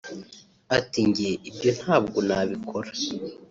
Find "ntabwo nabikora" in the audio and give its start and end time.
1.79-2.89